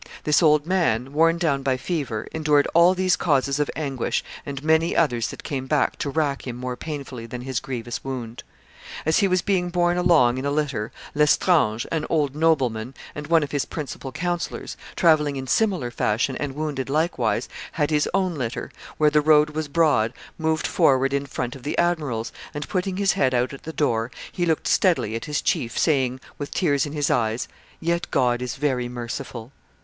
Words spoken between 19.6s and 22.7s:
broad, moved forward in front of the admiral's, and